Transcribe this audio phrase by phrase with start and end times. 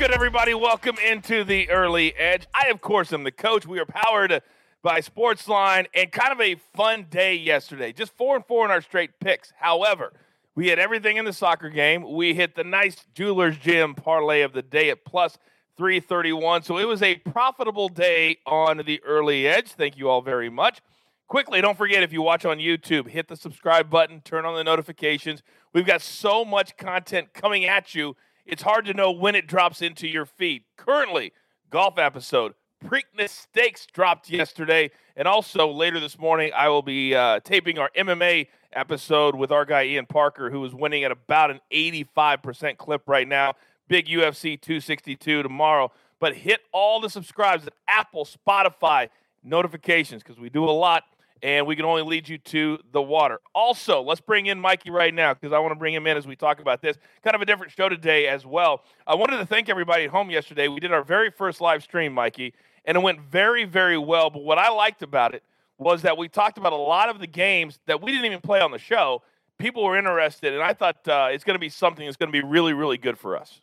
[0.00, 0.54] good, everybody?
[0.54, 2.46] Welcome into the early edge.
[2.54, 3.66] I, of course, am the coach.
[3.66, 4.40] We are powered
[4.82, 7.92] by Sportsline and kind of a fun day yesterday.
[7.92, 9.52] Just four and four in our straight picks.
[9.58, 10.14] However,
[10.54, 12.14] we had everything in the soccer game.
[12.14, 15.36] We hit the nice Jewelers Gym parlay of the day at plus
[15.76, 16.62] 331.
[16.62, 19.72] So it was a profitable day on the early edge.
[19.72, 20.80] Thank you all very much.
[21.28, 24.64] Quickly, don't forget if you watch on YouTube, hit the subscribe button, turn on the
[24.64, 25.42] notifications.
[25.74, 29.82] We've got so much content coming at you, it's hard to know when it drops
[29.82, 30.64] into your feed.
[30.76, 31.32] Currently,
[31.70, 32.54] golf episode,
[32.84, 34.90] Preakness Stakes dropped yesterday.
[35.16, 39.64] And also later this morning, I will be uh, taping our MMA episode with our
[39.64, 43.54] guy Ian Parker, who is winning at about an 85% clip right now.
[43.88, 45.92] Big UFC 262 tomorrow.
[46.18, 49.08] But hit all the subscribes at Apple, Spotify,
[49.42, 51.04] notifications, because we do a lot
[51.42, 53.40] and we can only lead you to the water.
[53.54, 56.26] Also, let's bring in Mikey right now because I want to bring him in as
[56.26, 56.96] we talk about this.
[57.22, 58.82] Kind of a different show today as well.
[59.06, 60.68] I wanted to thank everybody at home yesterday.
[60.68, 62.52] We did our very first live stream, Mikey,
[62.84, 64.30] and it went very, very well.
[64.30, 65.42] But what I liked about it
[65.78, 68.60] was that we talked about a lot of the games that we didn't even play
[68.60, 69.22] on the show.
[69.56, 72.32] People were interested, and I thought uh, it's going to be something that's going to
[72.32, 73.60] be really, really good for us.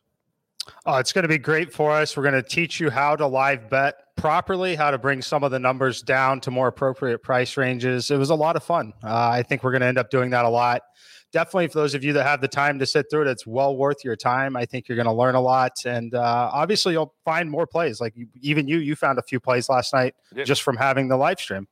[0.86, 2.16] Oh, it's going to be great for us.
[2.16, 5.52] We're going to teach you how to live bet properly, how to bring some of
[5.52, 8.12] the numbers down to more appropriate price ranges.
[8.12, 8.94] It was a lot of fun.
[9.04, 10.82] Uh, I think we're going to end up doing that a lot.
[11.34, 13.76] Definitely, for those of you that have the time to sit through it, it's well
[13.76, 14.56] worth your time.
[14.56, 18.00] I think you're going to learn a lot, and uh, obviously, you'll find more plays.
[18.00, 21.18] Like you, even you, you found a few plays last night just from having the
[21.18, 21.68] live stream.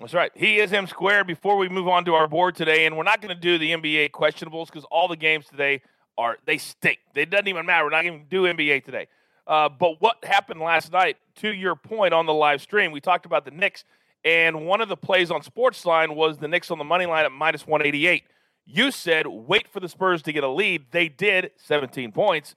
[0.00, 0.30] That's right.
[0.34, 1.26] He is M squared.
[1.26, 3.72] Before we move on to our board today, and we're not going to do the
[3.72, 5.82] NBA questionables because all the games today
[6.18, 6.98] are they stink.
[7.14, 7.84] It doesn't even matter.
[7.84, 9.08] We're not even do NBA today.
[9.46, 11.16] Uh, but what happened last night?
[11.36, 13.84] To your point on the live stream, we talked about the Knicks,
[14.24, 17.32] and one of the plays on Sportsline was the Knicks on the money line at
[17.32, 18.24] minus 188.
[18.66, 20.86] You said wait for the Spurs to get a lead.
[20.90, 22.54] They did, 17 points,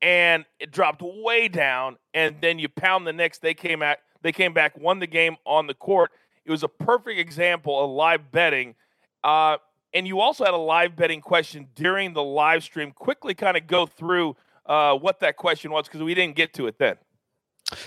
[0.00, 1.96] and it dropped way down.
[2.14, 3.38] And then you pound the Knicks.
[3.38, 6.10] They came at they came back, won the game on the court.
[6.44, 8.74] It was a perfect example of live betting.
[9.22, 9.58] Uh,
[9.92, 12.92] and you also had a live betting question during the live stream.
[12.92, 14.36] Quickly, kind of go through
[14.66, 16.96] uh, what that question was because we didn't get to it then.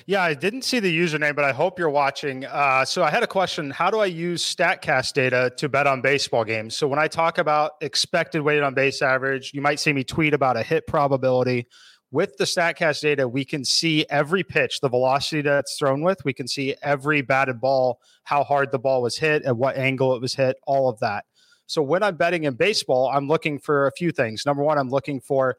[0.05, 2.45] Yeah, I didn't see the username, but I hope you're watching.
[2.45, 6.01] Uh, so I had a question: How do I use Statcast data to bet on
[6.01, 6.75] baseball games?
[6.75, 10.33] So when I talk about expected weighted on base average, you might see me tweet
[10.33, 11.67] about a hit probability.
[12.11, 16.23] With the Statcast data, we can see every pitch, the velocity that it's thrown with.
[16.23, 20.15] We can see every batted ball, how hard the ball was hit, at what angle
[20.15, 21.25] it was hit, all of that.
[21.73, 24.45] So when I'm betting in baseball, I'm looking for a few things.
[24.45, 25.57] Number one, I'm looking for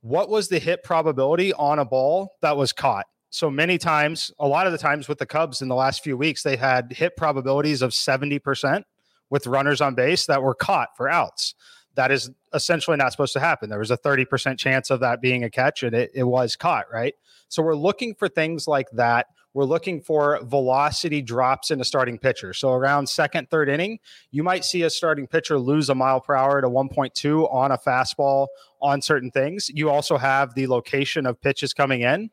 [0.00, 3.06] what was the hit probability on a ball that was caught.
[3.30, 6.16] So many times, a lot of the times with the Cubs in the last few
[6.16, 8.82] weeks, they had hit probabilities of 70%
[9.30, 11.54] with runners on base that were caught for outs.
[11.94, 13.70] That is essentially not supposed to happen.
[13.70, 16.86] There was a 30% chance of that being a catch, and it, it was caught,
[16.92, 17.14] right?
[17.48, 22.18] So we're looking for things like that we're looking for velocity drops in a starting
[22.18, 22.52] pitcher.
[22.54, 23.98] So around second, third inning,
[24.30, 27.78] you might see a starting pitcher lose a mile per hour to 1.2 on a
[27.78, 28.48] fastball
[28.80, 29.68] on certain things.
[29.68, 32.30] You also have the location of pitches coming in.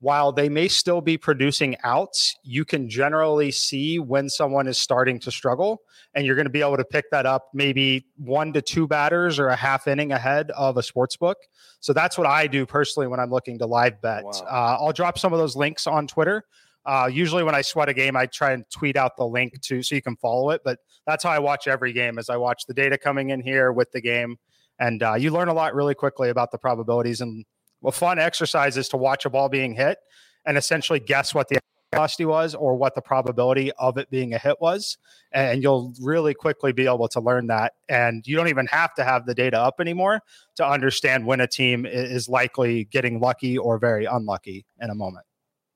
[0.00, 5.18] While they may still be producing outs, you can generally see when someone is starting
[5.20, 5.82] to struggle,
[6.14, 9.38] and you're going to be able to pick that up maybe one to two batters
[9.38, 11.36] or a half inning ahead of a sports book.
[11.80, 14.24] So that's what I do personally when I'm looking to live bet.
[14.24, 14.30] Wow.
[14.30, 16.44] Uh, I'll drop some of those links on Twitter.
[16.86, 19.82] Uh, usually, when I sweat a game, I try and tweet out the link to
[19.82, 20.62] so you can follow it.
[20.64, 23.70] But that's how I watch every game: as I watch the data coming in here
[23.70, 24.38] with the game,
[24.78, 27.20] and uh, you learn a lot really quickly about the probabilities.
[27.20, 27.44] And
[27.84, 29.98] a fun exercise is to watch a ball being hit
[30.46, 31.58] and essentially guess what the
[31.92, 34.98] velocity was or what the probability of it being a hit was.
[35.32, 37.74] And you'll really quickly be able to learn that.
[37.88, 40.20] And you don't even have to have the data up anymore
[40.56, 45.26] to understand when a team is likely getting lucky or very unlucky in a moment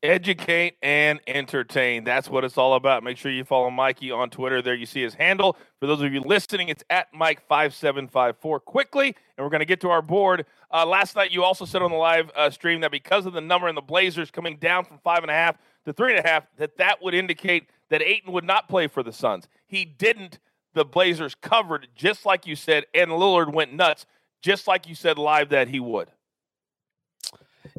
[0.04, 2.04] educate and entertain.
[2.04, 3.02] That's what it's all about.
[3.02, 4.60] Make sure you follow Mikey on Twitter.
[4.60, 5.56] There you see his handle.
[5.80, 8.64] For those of you listening, it's at Mike5754.
[8.64, 10.44] Quickly, and we're going to get to our board.
[10.70, 13.40] Uh, last night, you also said on the live uh, stream that because of the
[13.40, 15.56] number in the Blazers coming down from five and a half
[15.86, 19.02] to three and a half, that that would indicate that Ayton would not play for
[19.02, 19.48] the Suns.
[19.66, 20.38] He didn't.
[20.74, 24.04] The Blazers covered just like you said, and Lillard went nuts,
[24.42, 26.10] just like you said live that he would.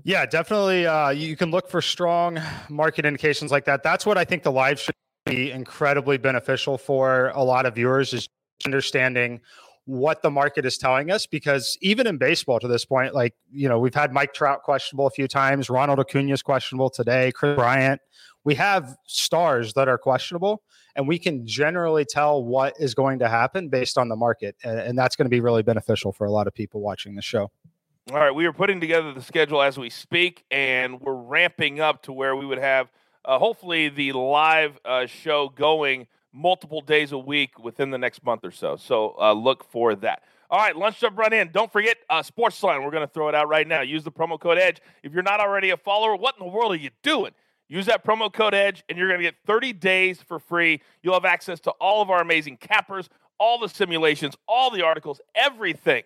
[0.05, 0.85] Yeah, definitely.
[0.85, 3.81] Uh, you can look for strong market indications like that.
[3.81, 4.93] That's what I think the live should
[5.25, 8.29] be incredibly beneficial for a lot of viewers is
[8.67, 9.41] understanding
[9.85, 13.69] what the market is telling us because even in baseball to this point like you
[13.69, 17.55] know we've had mike trout questionable a few times ronald acuna is questionable today Kris
[17.55, 18.01] bryant
[18.43, 20.63] we have stars that are questionable
[20.95, 24.79] and we can generally tell what is going to happen based on the market and,
[24.79, 27.51] and that's going to be really beneficial for a lot of people watching the show
[28.11, 32.03] All right, we are putting together the schedule as we speak, and we're ramping up
[32.03, 32.91] to where we would have
[33.25, 38.45] uh, hopefully the live uh, show going multiple days a week within the next month
[38.45, 38.75] or so.
[38.75, 40.21] So uh, look for that.
[40.51, 41.49] All right, lunch jump run in.
[41.51, 42.83] Don't forget uh, Sportsline.
[42.83, 43.81] We're going to throw it out right now.
[43.81, 44.81] Use the promo code EDGE.
[45.01, 47.31] If you're not already a follower, what in the world are you doing?
[47.69, 50.79] Use that promo code EDGE, and you're going to get 30 days for free.
[51.01, 53.09] You'll have access to all of our amazing cappers,
[53.39, 56.03] all the simulations, all the articles, everything.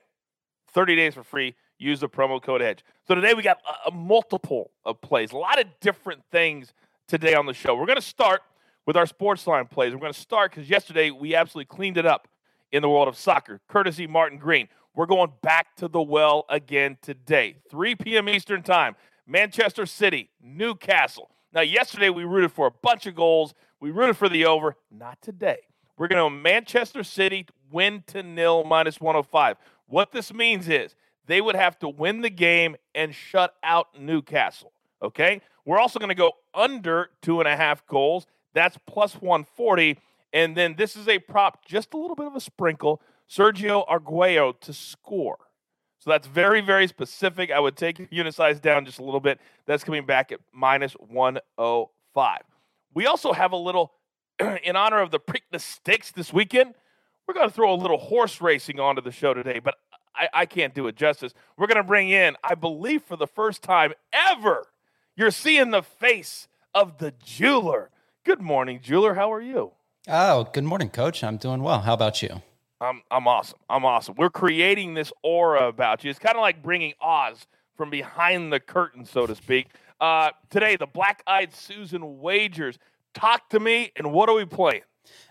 [0.71, 1.55] 30 days for free.
[1.79, 2.83] Use the promo code EDGE.
[3.07, 6.73] So today we got a, a multiple of plays, a lot of different things
[7.07, 7.73] today on the show.
[7.73, 8.41] We're going to start
[8.85, 9.93] with our sports line plays.
[9.93, 12.27] We're going to start because yesterday we absolutely cleaned it up
[12.71, 14.67] in the world of soccer, courtesy Martin Green.
[14.93, 18.27] We're going back to the well again today, 3 p.m.
[18.27, 18.95] Eastern Time.
[19.25, 21.29] Manchester City, Newcastle.
[21.53, 23.53] Now, yesterday we rooted for a bunch of goals.
[23.79, 24.75] We rooted for the over.
[24.91, 25.59] Not today.
[25.97, 29.57] We're going to Manchester City win to nil minus 105.
[29.87, 30.95] What this means is
[31.29, 34.73] they would have to win the game and shut out Newcastle.
[34.99, 35.41] Okay?
[35.63, 38.25] We're also going to go under two and a half goals.
[38.55, 39.99] That's plus 140.
[40.33, 42.99] And then this is a prop, just a little bit of a sprinkle.
[43.29, 45.37] Sergio Aguero to score.
[45.99, 47.51] So that's very, very specific.
[47.51, 49.39] I would take unit size down just a little bit.
[49.67, 52.39] That's coming back at minus 105.
[52.95, 53.93] We also have a little,
[54.63, 56.73] in honor of the Preakness Stakes this weekend,
[57.27, 59.75] we're going to throw a little horse racing onto the show today, but
[60.19, 61.33] I, I can't do it justice.
[61.57, 64.67] We're going to bring in, I believe for the first time ever,
[65.15, 67.89] you're seeing the face of the jeweler.
[68.25, 69.13] Good morning, jeweler.
[69.13, 69.71] How are you?
[70.07, 71.23] Oh, good morning, coach.
[71.23, 71.81] I'm doing well.
[71.81, 72.41] How about you?
[72.81, 73.59] I'm I'm awesome.
[73.69, 74.15] I'm awesome.
[74.17, 76.09] We're creating this aura about you.
[76.09, 77.45] It's kind of like bringing Oz
[77.75, 79.67] from behind the curtain, so to speak.
[79.99, 82.77] Uh, today, the Black Eyed Susan wagers.
[83.13, 84.83] Talk to me, and what are we playing?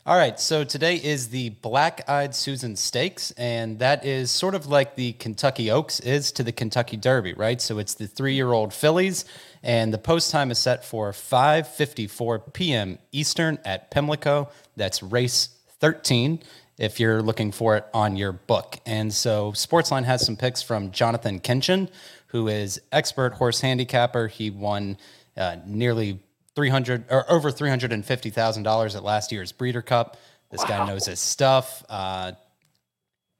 [0.09, 4.67] All right, so today is the Black Eyed Susan Stakes, and that is sort of
[4.67, 7.61] like the Kentucky Oaks is to the Kentucky Derby, right?
[7.61, 9.27] So it's the three-year-old fillies,
[9.63, 12.99] and the post time is set for 5:54 p.m.
[13.13, 14.49] Eastern at Pimlico.
[14.77, 16.41] That's race 13
[16.79, 18.79] if you're looking for it on your book.
[18.87, 21.91] And so Sportsline has some picks from Jonathan Kinchin,
[22.29, 24.29] who is expert horse handicapper.
[24.29, 24.97] He won
[25.37, 26.21] uh, nearly
[26.59, 30.17] 300 or over $350,000 at last year's Breeder Cup.
[30.51, 30.67] This wow.
[30.67, 31.85] guy knows his stuff.
[31.89, 32.33] Uh,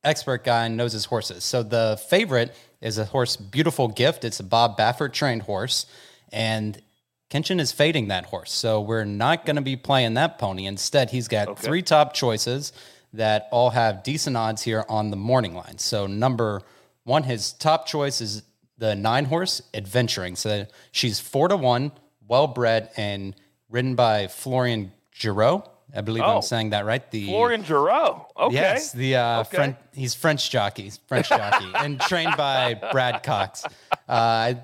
[0.05, 1.43] expert guy knows his horses.
[1.43, 4.25] So the favorite is a horse, Beautiful Gift.
[4.25, 5.87] It's a Bob Baffert trained horse.
[6.31, 6.81] And
[7.29, 8.53] Kinchin is fading that horse.
[8.53, 10.67] So we're not going to be playing that pony.
[10.67, 11.67] Instead, he's got okay.
[11.67, 12.73] three top choices
[13.15, 15.79] that all have decent odds here on the morning line.
[15.79, 16.63] So number
[17.03, 18.45] one, his top choice is
[18.77, 20.37] the nine horse adventuring.
[20.37, 21.91] So she's four to one,
[22.29, 23.35] well bred, and
[23.71, 25.67] written by Florian Geroux.
[25.95, 27.11] I believe oh, I'm saying that right.
[27.11, 28.27] The Florian Geroux.
[28.39, 28.55] Okay.
[28.55, 29.57] Yes, the uh, okay.
[29.57, 29.77] French.
[29.95, 30.93] He's French jockey.
[31.07, 33.65] French jockey, and trained by Brad Cox.
[34.07, 34.55] Uh,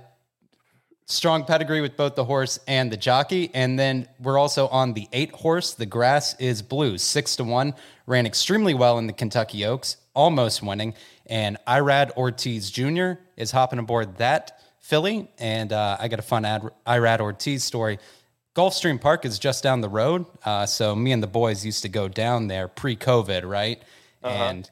[1.07, 3.51] strong pedigree with both the horse and the jockey.
[3.55, 5.75] And then we're also on the eight horse.
[5.75, 7.75] The grass is blue, six to one.
[8.07, 10.95] Ran extremely well in the Kentucky Oaks, almost winning.
[11.27, 13.13] And Irad Ortiz Jr.
[13.37, 15.27] is hopping aboard that filly.
[15.39, 17.99] And uh, I got a fun Ad- Irad Ortiz story.
[18.55, 20.27] Gulfstream Park is just down the road.
[20.45, 23.83] Uh, so me and the boys used to go down there pre COVID, right?
[24.23, 24.45] Uh-huh.
[24.45, 24.71] And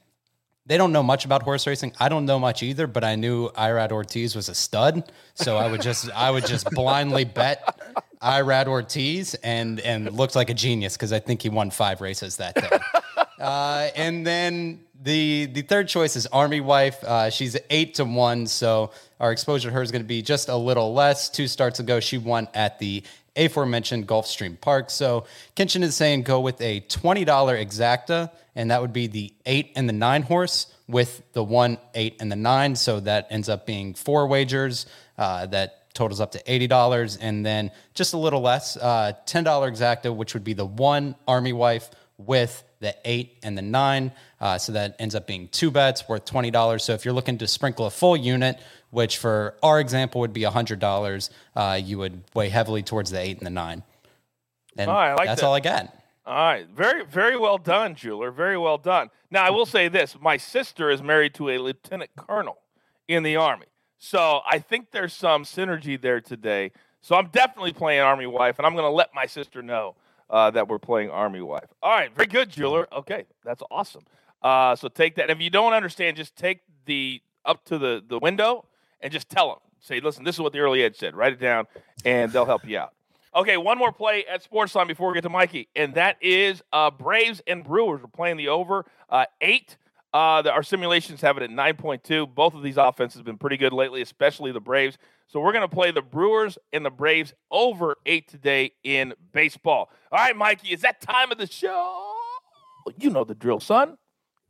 [0.66, 1.94] they don't know much about horse racing.
[1.98, 5.68] I don't know much either, but I knew Irad Ortiz was a stud, so I
[5.68, 7.80] would just I would just blindly bet
[8.22, 12.36] Irad Ortiz and and looked like a genius because I think he won five races
[12.36, 12.68] that day.
[13.42, 17.02] Uh, and then the the third choice is Army Wife.
[17.02, 20.48] Uh, she's eight to one, so our exposure to her is going to be just
[20.48, 21.28] a little less.
[21.28, 23.02] Two starts ago, she won at the
[23.36, 24.90] aforementioned Gulfstream Park.
[24.90, 25.24] So
[25.56, 29.88] Kinchin is saying go with a $20 exacta, and that would be the eight and
[29.88, 32.76] the nine horse with the one, eight, and the nine.
[32.76, 34.86] So that ends up being four wagers.
[35.16, 37.18] Uh, that totals up to $80.
[37.20, 41.52] And then just a little less, uh, $10 exacta, which would be the one Army
[41.52, 41.90] Wife
[42.26, 44.12] with the eight and the nine.
[44.40, 46.80] Uh, so that ends up being two bets worth $20.
[46.80, 48.60] So if you're looking to sprinkle a full unit,
[48.90, 53.38] which for our example would be $100, uh, you would weigh heavily towards the eight
[53.38, 53.82] and the nine.
[54.76, 55.46] And oh, like that's that.
[55.46, 55.94] all I got.
[56.24, 56.68] All right.
[56.68, 58.30] Very, very well done, jeweler.
[58.30, 59.10] Very well done.
[59.30, 62.58] Now, I will say this my sister is married to a lieutenant colonel
[63.08, 63.66] in the Army.
[63.98, 66.72] So I think there's some synergy there today.
[67.00, 69.96] So I'm definitely playing Army Wife, and I'm going to let my sister know
[70.32, 71.68] uh, that we're playing Army Wife.
[71.82, 72.12] All right.
[72.14, 72.88] Very good, jeweler.
[72.92, 73.26] Okay.
[73.44, 74.02] That's awesome.
[74.42, 75.30] Uh, so take that.
[75.30, 78.64] And if you don't understand, just take the up to the, the window
[79.00, 79.58] and just tell them.
[79.80, 81.14] Say, listen, this is what the early edge said.
[81.14, 81.66] Write it down,
[82.04, 82.94] and they'll help you out.
[83.34, 86.90] Okay, one more play at Sportsline before we get to Mikey, and that is uh,
[86.90, 88.00] Braves and Brewers.
[88.02, 89.76] We're playing the over uh, eight.
[90.12, 92.32] Uh, the, our simulations have it at 9.2.
[92.32, 94.98] Both of these offenses have been pretty good lately, especially the Braves.
[95.28, 99.90] So we're going to play the Brewers and the Braves over eight today in baseball.
[100.10, 102.14] All right, Mikey, is that time of the show?
[102.98, 103.96] You know the drill, son.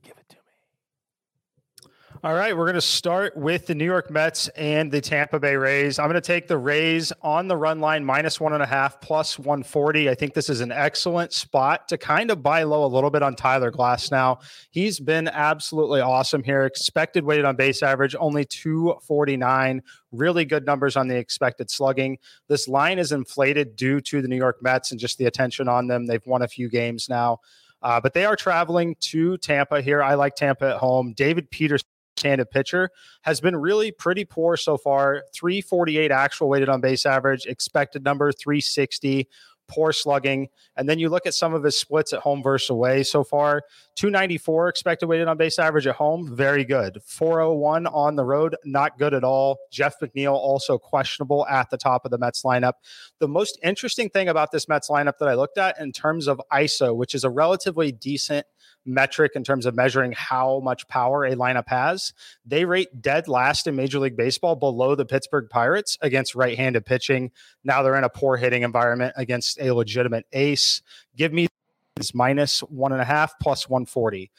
[0.03, 1.93] Give it to me.
[2.25, 5.57] All right, we're going to start with the New York Mets and the Tampa Bay
[5.57, 5.99] Rays.
[5.99, 9.01] I'm going to take the Rays on the run line minus one and a half
[9.01, 10.09] plus 140.
[10.09, 13.25] I think this is an excellent spot to kind of buy low a little bit
[13.25, 14.41] on Tyler Glasnow.
[14.71, 16.65] He's been absolutely awesome here.
[16.65, 19.83] Expected weighted on base average only 249.
[20.13, 22.19] Really good numbers on the expected slugging.
[22.47, 25.89] This line is inflated due to the New York Mets and just the attention on
[25.89, 26.07] them.
[26.07, 27.41] They've won a few games now.
[27.83, 30.05] Uh, but they are traveling to Tampa here.
[30.05, 31.15] I like Tampa at home.
[31.17, 31.89] David Peterson
[32.23, 32.91] handed pitcher
[33.23, 35.25] has been really pretty poor so far.
[35.35, 39.29] 348 actual weighted on base average expected number 360
[39.73, 40.49] poor slugging.
[40.77, 43.63] And then you look at some of his splits at home versus away so far.
[43.97, 46.99] 294 expected weighted on base average at home very good.
[47.05, 49.59] 401 on the road not good at all.
[49.71, 52.75] Jeff mcneil also questionable at the top of the mets lineup.
[53.19, 56.41] The most interesting thing about this mets lineup that i looked at in terms of
[56.53, 58.47] iso which is a relatively decent
[58.85, 62.13] metric in terms of measuring how much power a lineup has.
[62.45, 66.85] They rate dead last in Major League Baseball below the Pittsburgh Pirates against right handed
[66.85, 67.31] pitching.
[67.65, 70.83] Now they're in a poor hitting environment against a legitimate ace.
[71.17, 71.49] Give me
[71.97, 74.31] this minus one and a half plus 140.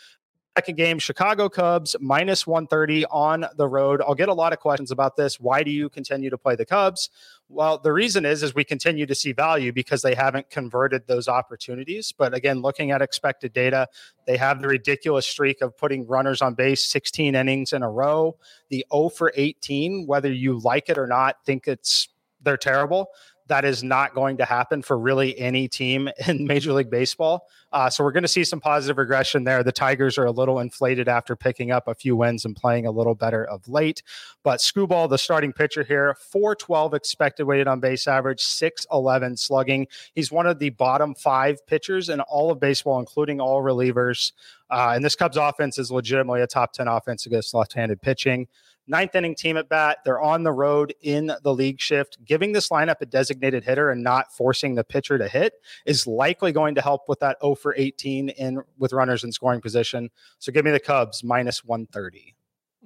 [0.55, 4.03] Second game, Chicago Cubs minus 130 on the road.
[4.05, 5.39] I'll get a lot of questions about this.
[5.39, 7.09] Why do you continue to play the Cubs?
[7.53, 11.27] Well, the reason is is we continue to see value because they haven't converted those
[11.27, 12.11] opportunities.
[12.11, 13.87] But again, looking at expected data,
[14.25, 18.37] they have the ridiculous streak of putting runners on base 16 innings in a row.
[18.69, 22.09] The 0 for 18, whether you like it or not, think it's
[22.41, 23.07] they're terrible
[23.53, 27.47] that is not going to happen for really any team in Major League Baseball.
[27.71, 29.61] Uh, so we're going to see some positive regression there.
[29.61, 32.91] The Tigers are a little inflated after picking up a few wins and playing a
[32.91, 34.01] little better of late.
[34.41, 39.85] But Skubal, the starting pitcher here, 412 expected weighted on base average, 611 slugging.
[40.15, 44.31] He's one of the bottom five pitchers in all of baseball, including all relievers.
[44.71, 48.47] Uh, and this Cubs offense is legitimately a top 10 offense against left handed pitching
[48.87, 49.99] ninth inning team at bat.
[50.05, 52.17] They're on the road in the league shift.
[52.25, 55.53] Giving this lineup a designated hitter and not forcing the pitcher to hit
[55.85, 59.61] is likely going to help with that 0 for 18 in with runners in scoring
[59.61, 60.09] position.
[60.39, 62.35] So give me the Cubs minus 130.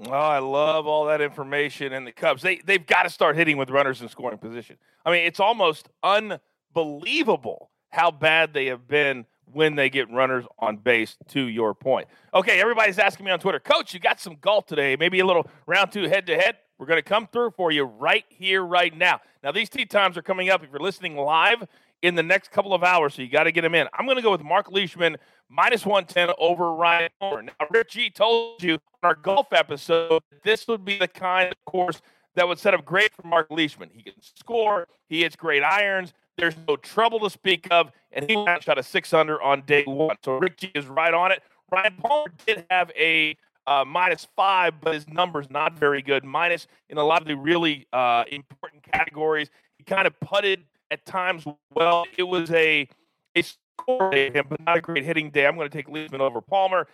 [0.06, 1.94] Oh, I love all that information.
[1.94, 4.78] And the Cubs, they, they've got to start hitting with runners in scoring position.
[5.06, 10.78] I mean, it's almost unbelievable how bad they have been when they get runners on
[10.78, 12.08] base, to your point.
[12.34, 15.48] Okay, everybody's asking me on Twitter, Coach, you got some golf today, maybe a little
[15.66, 16.58] round two head to head.
[16.78, 19.20] We're going to come through for you right here, right now.
[19.44, 21.64] Now, these tee times are coming up if you're listening live
[22.04, 23.88] in the next couple of hours, so you got to get them in.
[23.94, 25.18] I'm going to go with Mark Leishman
[25.50, 27.42] minus 110 over Ryan Palmer.
[27.42, 32.02] Now, Richie told you on our golf episode this would be the kind of course
[32.36, 33.90] that would set up great for Mark Leishman.
[33.92, 36.14] He can score, he hits great irons.
[36.38, 40.16] There's no trouble to speak of, and he shot a six under on day one.
[40.24, 41.42] So Rick G is right on it.
[41.72, 46.24] Ryan Palmer did have a uh, minus five, but his numbers not very good.
[46.24, 49.50] Minus in a lot of the really uh, important categories.
[49.78, 52.06] He kind of putted at times well.
[52.18, 52.88] It was a
[53.36, 55.48] a score day, but not a great hitting day.
[55.48, 56.88] I'm going to take Leishman over Palmer.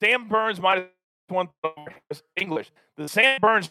[0.00, 0.86] Sam Burns minus
[1.28, 1.48] one
[2.36, 2.70] English.
[2.96, 3.70] The Sam Burns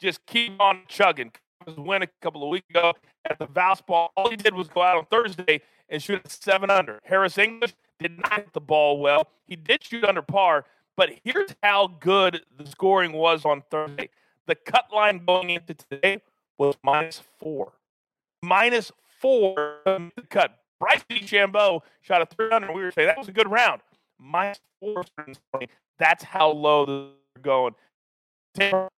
[0.00, 1.32] just keep on chugging
[1.76, 2.92] win a couple of weeks ago
[3.28, 4.08] at the Valspar.
[4.16, 7.00] All he did was go out on Thursday and shoot at seven under.
[7.04, 9.28] Harris English did not hit the ball well.
[9.46, 10.64] He did shoot under par,
[10.96, 14.10] but here's how good the scoring was on Thursday.
[14.46, 16.22] The cut line going into today
[16.58, 17.72] was minus four.
[18.42, 19.80] Minus four
[20.30, 20.58] cut.
[20.78, 22.74] Bryson DeChambeau shot a 300.
[22.74, 23.80] We were saying that was a good round.
[24.18, 25.04] Minus four.
[25.98, 27.74] That's how low they're going.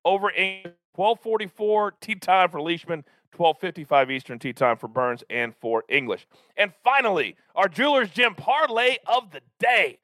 [0.04, 3.04] Over English 1244 tee time for Leishman,
[3.36, 6.26] 1255 Eastern tee time for Burns and for English.
[6.56, 10.00] And finally, our Jewelers Gym parlay of the day.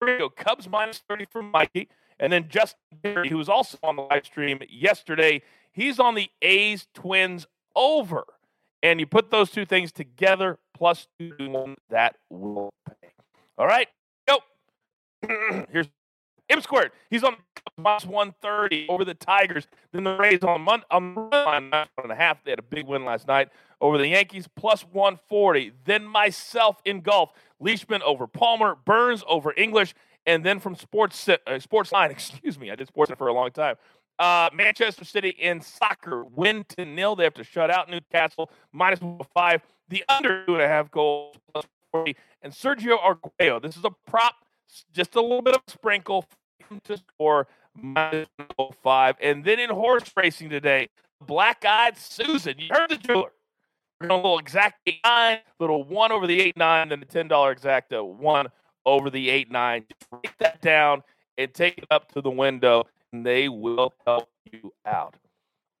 [0.00, 0.28] Here we go.
[0.28, 1.88] Cubs minus 30 for Mikey.
[2.18, 6.28] And then Justin Berry, who was also on the live stream yesterday, he's on the
[6.42, 7.46] A's Twins
[7.76, 8.24] over.
[8.82, 13.10] And you put those two things together, plus two that will pay.
[13.56, 13.86] All right,
[14.26, 14.38] go.
[15.70, 15.86] Here's
[16.52, 16.92] M squared.
[17.10, 17.36] He's on
[17.76, 19.66] minus 130 over the Tigers.
[19.92, 22.44] Then the Rays on Monday on one and a half.
[22.44, 23.48] They had a big win last night
[23.80, 25.72] over the Yankees, plus 140.
[25.84, 29.94] Then myself in golf, Leishman over Palmer, Burns over English,
[30.26, 33.50] and then from Sports uh, Sports Line, excuse me, I did Sports for a long
[33.50, 33.76] time.
[34.18, 37.16] Uh, Manchester City in soccer win to nil.
[37.16, 39.00] They have to shut out Newcastle minus
[39.34, 39.62] five.
[39.88, 42.16] The under two and a half goals plus 40.
[42.42, 43.60] And Sergio Aguero.
[43.60, 44.34] This is a prop,
[44.92, 46.26] just a little bit of a sprinkle
[46.80, 48.28] to score minus
[48.82, 49.16] 5.
[49.20, 50.88] And then in horse racing today,
[51.20, 53.32] Black Eyed Susan, you heard the jeweler.
[54.00, 57.06] We're going a little exact 8 9, little 1 over the 8 9, then the
[57.06, 58.46] $10 exacta uh, 1
[58.84, 59.84] over the 8 9.
[59.88, 61.02] Just write that down
[61.38, 65.16] and take it up to the window, and they will help you out.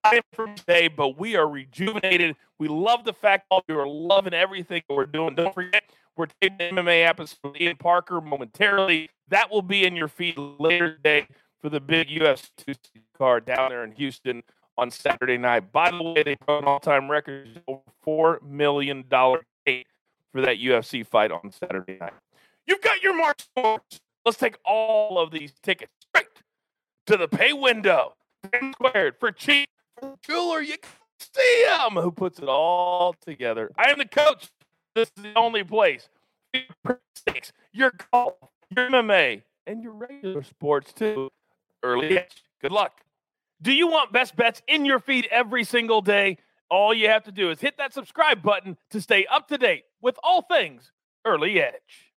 [0.04, 2.36] I am from today, but we are rejuvenated.
[2.58, 5.34] We love the fact that we are loving everything we're doing.
[5.34, 5.84] Don't forget,
[6.16, 9.10] we're taking the MMA episode with Ian Parker momentarily.
[9.32, 11.26] That will be in your feed later today
[11.62, 12.74] for the big UFC 2
[13.16, 14.42] card down there in Houston
[14.76, 15.72] on Saturday night.
[15.72, 19.86] By the way, they broke an all-time record over four million dollar gate
[20.32, 22.12] for that UFC fight on Saturday night.
[22.66, 24.00] You've got your Mark Sports.
[24.26, 26.28] Let's take all of these tickets straight
[27.06, 28.12] to the pay window.
[28.74, 29.70] Squared for cheap
[30.22, 30.60] jeweler.
[30.60, 33.70] You can see him who puts it all together.
[33.78, 34.50] I am the coach.
[34.94, 36.10] This is the only place.
[37.72, 38.34] Your golf,
[38.74, 41.30] MMA, and your regular sports too.
[41.82, 42.42] Early edge.
[42.60, 42.92] Good luck.
[43.60, 46.38] Do you want best bets in your feed every single day?
[46.70, 49.84] All you have to do is hit that subscribe button to stay up to date
[50.00, 50.90] with all things
[51.24, 52.11] Early Edge.